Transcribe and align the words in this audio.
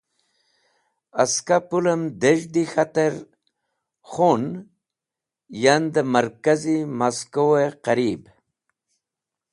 Aska 1.21 1.55
pũlem 1.69 2.01
dez̃hdi 2.21 2.63
k̃hater 2.71 3.13
khun 4.09 4.43
yan 5.63 5.83
dẽ 5.93 6.09
markaz-e 6.13 6.77
Moskow-e 6.99 7.65
qarib. 7.83 8.21